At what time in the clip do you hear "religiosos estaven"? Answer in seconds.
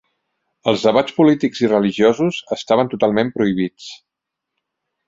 1.73-2.91